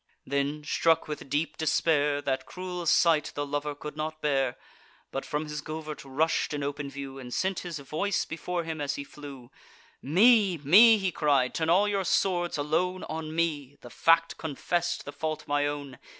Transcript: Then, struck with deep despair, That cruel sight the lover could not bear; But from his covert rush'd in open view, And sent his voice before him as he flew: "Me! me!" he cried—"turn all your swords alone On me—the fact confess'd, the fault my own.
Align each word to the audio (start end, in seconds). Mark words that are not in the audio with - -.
Then, 0.25 0.63
struck 0.63 1.07
with 1.07 1.29
deep 1.29 1.57
despair, 1.57 2.23
That 2.23 2.47
cruel 2.47 2.87
sight 2.87 3.31
the 3.35 3.45
lover 3.45 3.75
could 3.75 3.95
not 3.95 4.19
bear; 4.19 4.57
But 5.11 5.27
from 5.27 5.45
his 5.45 5.61
covert 5.61 6.03
rush'd 6.03 6.55
in 6.55 6.63
open 6.63 6.89
view, 6.89 7.19
And 7.19 7.31
sent 7.31 7.59
his 7.59 7.77
voice 7.77 8.25
before 8.25 8.63
him 8.63 8.81
as 8.81 8.95
he 8.95 9.03
flew: 9.03 9.51
"Me! 10.01 10.57
me!" 10.57 10.97
he 10.97 11.11
cried—"turn 11.11 11.69
all 11.69 11.87
your 11.87 12.03
swords 12.03 12.57
alone 12.57 13.03
On 13.09 13.35
me—the 13.35 13.91
fact 13.91 14.39
confess'd, 14.39 15.05
the 15.05 15.11
fault 15.13 15.47
my 15.47 15.67
own. 15.67 15.99